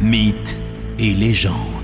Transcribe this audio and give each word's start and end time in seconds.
mythes 0.00 0.58
et 0.98 1.14
légendes. 1.14 1.75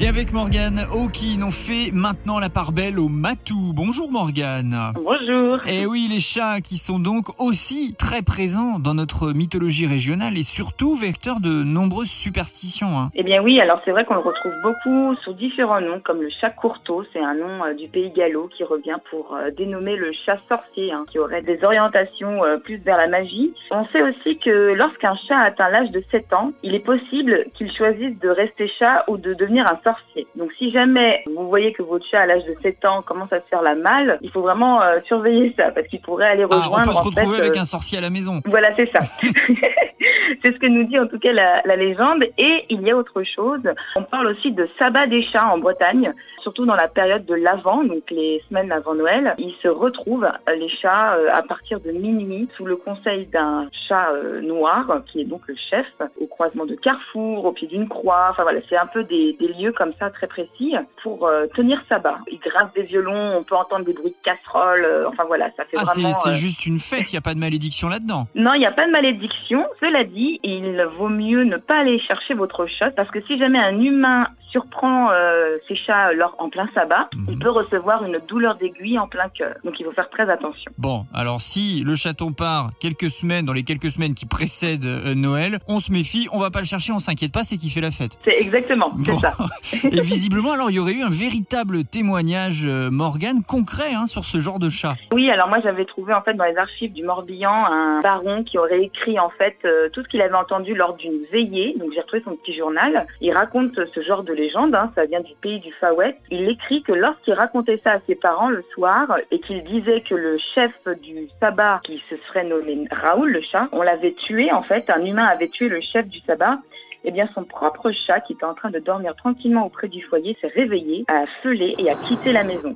Et 0.00 0.08
avec 0.08 0.32
Morgane 0.32 0.80
Hawkin, 0.90 1.40
on 1.46 1.52
fait 1.52 1.92
maintenant 1.92 2.40
la 2.40 2.48
part 2.50 2.72
belle 2.72 2.98
au 2.98 3.08
matou. 3.08 3.72
Bonjour 3.72 4.10
Morgane. 4.10 4.76
Bonjour. 4.96 5.58
Et 5.68 5.86
oui, 5.86 6.08
les 6.10 6.18
chats 6.18 6.60
qui 6.60 6.78
sont 6.78 6.98
donc 6.98 7.40
aussi 7.40 7.94
très 7.96 8.20
présents 8.22 8.80
dans 8.80 8.94
notre 8.94 9.32
mythologie 9.32 9.86
régionale 9.86 10.36
et 10.36 10.42
surtout 10.42 10.96
vecteurs 10.96 11.38
de 11.38 11.62
nombreuses 11.62 12.10
superstitions. 12.10 12.98
hein. 12.98 13.10
Eh 13.14 13.22
bien 13.22 13.40
oui, 13.40 13.60
alors 13.60 13.80
c'est 13.84 13.92
vrai 13.92 14.04
qu'on 14.04 14.14
le 14.14 14.20
retrouve 14.20 14.52
beaucoup 14.64 15.14
sous 15.22 15.32
différents 15.32 15.80
noms, 15.80 16.00
comme 16.04 16.22
le 16.22 16.28
chat 16.40 16.50
courteau, 16.50 17.04
c'est 17.12 17.22
un 17.22 17.34
nom 17.34 17.64
euh, 17.64 17.74
du 17.74 17.86
pays 17.86 18.10
gallo 18.10 18.50
qui 18.56 18.64
revient 18.64 18.96
pour 19.10 19.36
euh, 19.36 19.52
dénommer 19.56 19.94
le 19.94 20.10
chat 20.26 20.38
sorcier, 20.48 20.90
hein, 20.92 21.06
qui 21.08 21.20
aurait 21.20 21.42
des 21.42 21.62
orientations 21.62 22.44
euh, 22.44 22.56
plus 22.56 22.78
vers 22.78 22.96
la 22.96 23.06
magie. 23.06 23.54
On 23.70 23.86
sait 23.92 24.02
aussi 24.02 24.38
que 24.38 24.74
lorsqu'un 24.74 25.14
chat 25.28 25.38
atteint 25.38 25.68
l'âge 25.70 25.92
de 25.92 26.02
7 26.10 26.32
ans, 26.32 26.52
il 26.64 26.74
est 26.74 26.84
possible 26.84 27.46
qu'il 27.56 27.70
choisisse 27.72 28.18
de 28.18 28.28
rester 28.28 28.68
chat 28.76 29.04
ou 29.06 29.18
de 29.18 29.34
devenir 29.34 29.64
un 29.70 29.78
sorcier. 29.84 30.26
Donc 30.34 30.50
si 30.58 30.72
jamais 30.72 31.22
vous 31.26 31.48
voyez 31.48 31.72
que 31.72 31.82
votre 31.82 32.04
chat 32.10 32.20
à 32.22 32.26
l'âge 32.26 32.44
de 32.44 32.56
7 32.62 32.84
ans 32.86 33.02
commence 33.02 33.32
à 33.32 33.40
se 33.40 33.46
faire 33.48 33.62
la 33.62 33.74
malle, 33.74 34.18
il 34.22 34.30
faut 34.30 34.42
vraiment 34.42 34.82
euh, 34.82 34.98
surveiller 35.06 35.54
ça, 35.56 35.70
parce 35.70 35.86
qu'il 35.86 36.00
pourrait 36.00 36.28
aller 36.28 36.44
Ah, 36.50 36.56
rejoindre 36.56 36.84
on 36.84 36.88
peut 36.88 36.92
se 36.92 36.98
en 36.98 37.02
retrouver 37.02 37.36
fait, 37.36 37.42
avec 37.42 37.56
euh, 37.56 37.60
un 37.60 37.64
sorcier 37.64 37.98
à 37.98 38.00
la 38.00 38.10
maison. 38.10 38.40
Voilà, 38.46 38.74
c'est 38.74 38.90
ça. 38.90 39.00
c'est 40.44 40.52
ce 40.52 40.58
que 40.58 40.66
nous 40.66 40.84
dit 40.84 40.98
en 40.98 41.06
tout 41.06 41.18
cas 41.18 41.32
la, 41.32 41.62
la 41.64 41.76
légende. 41.76 42.24
Et 42.38 42.64
il 42.70 42.82
y 42.82 42.90
a 42.90 42.96
autre 42.96 43.22
chose. 43.22 43.62
On 43.96 44.02
parle 44.02 44.28
aussi 44.28 44.52
de 44.52 44.68
sabbat 44.78 45.06
des 45.06 45.22
chats 45.22 45.46
en 45.46 45.58
Bretagne, 45.58 46.12
surtout 46.42 46.66
dans 46.66 46.74
la 46.76 46.88
période 46.88 47.24
de 47.26 47.34
l'Avent, 47.34 47.84
donc 47.84 48.02
les 48.10 48.42
semaines 48.48 48.72
avant 48.72 48.94
Noël. 48.94 49.34
Ils 49.38 49.54
se 49.62 49.68
retrouvent, 49.68 50.24
euh, 50.24 50.54
les 50.54 50.68
chats, 50.68 51.14
euh, 51.14 51.28
à 51.32 51.42
partir 51.42 51.80
de 51.80 51.90
minuit, 51.90 52.48
sous 52.56 52.64
le 52.64 52.76
conseil 52.76 53.26
d'un 53.26 53.68
chat 53.88 54.10
euh, 54.12 54.40
noir, 54.40 55.02
qui 55.10 55.20
est 55.20 55.24
donc 55.24 55.42
le 55.46 55.54
chef, 55.70 55.86
au 56.20 56.26
croisement 56.26 56.66
de 56.66 56.74
Carrefour, 56.74 57.44
au 57.44 57.52
pied 57.52 57.68
d'une 57.68 57.88
croix. 57.88 58.28
Enfin 58.30 58.42
voilà, 58.42 58.60
c'est 58.68 58.76
un 58.76 58.86
peu 58.86 59.04
des, 59.04 59.36
des 59.40 59.48
lieux 59.48 59.72
comme 59.72 59.92
ça 59.98 60.10
très 60.10 60.26
précis 60.26 60.74
pour 61.02 61.26
euh, 61.26 61.46
tenir 61.54 61.82
sabbat. 61.88 62.18
Ils 62.30 62.38
grincent 62.38 62.72
des 62.74 62.82
violons, 62.82 63.36
on 63.38 63.42
peut 63.44 63.56
entendre 63.56 63.84
des 63.84 63.92
bruits 63.92 64.10
de 64.10 64.24
casseroles. 64.24 64.84
euh, 64.84 65.08
enfin 65.08 65.24
voilà, 65.24 65.46
ça 65.56 65.64
fait 65.64 65.76
Ah, 65.76 65.84
c'est 65.84 66.00
vraiment... 66.00 66.14
c'est 66.22 66.30
euh, 66.30 66.34
juste 66.34 66.66
une 66.66 66.78
fête, 66.78 67.10
il 67.12 67.14
n'y 67.14 67.18
a 67.18 67.22
pas 67.22 67.34
de 67.34 67.38
malédiction 67.38 67.88
là-dedans? 67.88 68.26
non, 68.34 68.54
il 68.54 68.60
n'y 68.60 68.66
a 68.66 68.72
pas 68.72 68.86
de 68.86 68.90
malédiction. 68.92 69.64
Cela 69.80 69.93
dit, 70.02 70.40
il 70.42 70.84
vaut 70.98 71.08
mieux 71.08 71.44
ne 71.44 71.56
pas 71.58 71.78
aller 71.78 72.00
chercher 72.00 72.34
votre 72.34 72.66
chat 72.66 72.90
parce 72.90 73.08
que 73.10 73.20
si 73.26 73.38
jamais 73.38 73.60
un 73.60 73.78
humain 73.80 74.26
surprend 74.50 75.10
euh, 75.10 75.56
ses 75.68 75.74
chats 75.74 76.12
lors 76.12 76.34
en 76.38 76.48
plein 76.48 76.68
sabbat, 76.74 77.08
Mhm. 77.14 77.26
il 77.28 77.38
peut 77.38 77.50
recevoir 77.50 78.04
une 78.04 78.18
douleur 78.28 78.56
d'aiguille 78.56 78.98
en 78.98 79.06
plein 79.08 79.28
cœur. 79.28 79.54
Donc 79.64 79.74
il 79.80 79.84
faut 79.84 79.92
faire 79.92 80.08
très 80.10 80.28
attention. 80.30 80.70
Bon, 80.78 81.06
alors 81.12 81.40
si 81.40 81.82
le 81.84 81.94
chaton 81.94 82.32
part 82.32 82.70
quelques 82.80 83.10
semaines, 83.10 83.44
dans 83.44 83.52
les 83.52 83.64
quelques 83.64 83.90
semaines 83.90 84.14
qui 84.14 84.26
précèdent 84.26 84.84
euh, 84.86 85.14
Noël, 85.14 85.58
on 85.68 85.80
se 85.80 85.90
méfie, 85.92 86.28
on 86.32 86.38
va 86.38 86.50
pas 86.50 86.60
le 86.60 86.66
chercher, 86.66 86.92
on 86.92 87.00
s'inquiète 87.00 87.32
pas, 87.32 87.42
c'est 87.44 87.56
qu'il 87.56 87.70
fait 87.70 87.80
la 87.80 87.90
fête. 87.90 88.16
C'est 88.24 88.40
exactement, 88.40 88.92
c'est 89.04 89.12
Bon. 89.12 89.18
ça. 89.18 89.32
Et 89.84 90.00
visiblement, 90.00 90.52
alors 90.52 90.70
il 90.70 90.76
y 90.76 90.78
aurait 90.78 90.92
eu 90.94 91.02
un 91.02 91.10
véritable 91.10 91.84
témoignage, 91.84 92.62
euh, 92.64 92.90
Morgane, 92.90 93.42
concret 93.42 93.92
hein, 93.94 94.06
sur 94.06 94.24
ce 94.24 94.38
genre 94.38 94.58
de 94.60 94.68
chat. 94.68 94.94
Oui, 95.12 95.30
alors 95.30 95.48
moi 95.48 95.58
j'avais 95.64 95.84
trouvé 95.84 96.14
en 96.14 96.22
fait 96.22 96.34
dans 96.34 96.44
les 96.44 96.56
archives 96.56 96.92
du 96.92 97.02
Morbihan 97.02 97.66
un 97.66 98.00
baron 98.00 98.44
qui 98.44 98.56
aurait 98.58 98.82
écrit 98.82 99.18
en 99.18 99.30
fait 99.30 99.56
euh, 99.84 99.88
tout 99.90 100.02
ce 100.02 100.08
qu'il 100.08 100.22
avait 100.22 100.34
entendu 100.34 100.74
lors 100.74 100.94
d'une 100.94 101.24
veillée. 101.30 101.74
Donc 101.78 101.92
j'ai 101.92 102.00
retrouvé 102.00 102.22
son 102.24 102.36
petit 102.36 102.56
journal. 102.56 103.06
Il 103.20 103.32
raconte 103.32 103.78
ce 103.94 104.00
genre 104.02 104.22
de 104.22 104.32
légende, 104.32 104.74
hein, 104.74 104.90
ça 104.94 105.04
vient 105.04 105.20
du 105.20 105.34
pays 105.40 105.60
du 105.60 105.72
Fawet. 105.72 106.16
Il 106.30 106.48
écrit 106.48 106.82
que 106.82 106.92
lorsqu'il 106.92 107.34
racontait 107.34 107.80
ça 107.84 107.92
à 107.92 108.00
ses 108.06 108.14
parents 108.14 108.50
le 108.50 108.64
soir 108.74 109.16
et 109.30 109.40
qu'il 109.40 109.62
disait 109.64 110.00
que 110.00 110.14
le 110.14 110.38
chef 110.54 110.72
du 111.00 111.28
sabbat, 111.40 111.80
qui 111.84 112.02
se 112.10 112.16
serait 112.28 112.44
nommé 112.44 112.86
Raoul 112.90 113.30
le 113.30 113.40
chat, 113.40 113.68
on 113.72 113.82
l'avait 113.82 114.14
tué 114.26 114.52
en 114.52 114.62
fait, 114.62 114.88
un 114.90 115.04
humain 115.04 115.26
avait 115.26 115.48
tué 115.48 115.68
le 115.68 115.80
chef 115.80 116.06
du 116.08 116.18
sabbat. 116.20 116.58
Eh 117.06 117.10
bien, 117.10 117.28
son 117.34 117.44
propre 117.44 117.90
chat, 117.92 118.20
qui 118.20 118.32
était 118.32 118.46
en 118.46 118.54
train 118.54 118.70
de 118.70 118.78
dormir 118.78 119.14
tranquillement 119.14 119.66
auprès 119.66 119.88
du 119.88 120.02
foyer, 120.04 120.38
s'est 120.40 120.48
réveillé, 120.48 121.04
a 121.06 121.26
feulé 121.42 121.72
et 121.78 121.90
a 121.90 121.94
quitté 121.94 122.32
la 122.32 122.44
maison. 122.44 122.74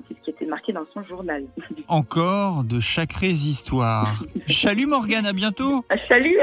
Marqué 0.68 0.72
dans 0.72 0.86
son 0.92 1.06
journal. 1.08 1.44
Encore 1.88 2.64
de 2.64 2.80
sacrées 2.80 3.28
histoires. 3.28 4.22
Chalut 4.46 4.86
Morgane, 4.86 5.26
à 5.26 5.32
bientôt 5.32 5.84
Ah, 5.90 5.96
Salut 6.10 6.36